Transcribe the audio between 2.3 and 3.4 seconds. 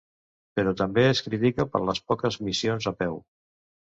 missions 'a peu'.